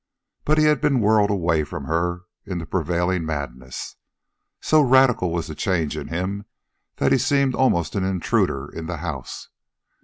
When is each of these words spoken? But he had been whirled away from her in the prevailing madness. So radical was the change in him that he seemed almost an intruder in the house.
But 0.45 0.57
he 0.57 0.63
had 0.63 0.81
been 0.81 0.99
whirled 0.99 1.29
away 1.29 1.63
from 1.63 1.83
her 1.85 2.21
in 2.43 2.57
the 2.57 2.65
prevailing 2.65 3.23
madness. 3.23 3.97
So 4.59 4.81
radical 4.81 5.31
was 5.31 5.45
the 5.45 5.53
change 5.53 5.95
in 5.95 6.07
him 6.07 6.45
that 6.95 7.11
he 7.11 7.19
seemed 7.19 7.53
almost 7.53 7.93
an 7.93 8.03
intruder 8.03 8.67
in 8.67 8.87
the 8.87 8.97
house. 8.97 9.49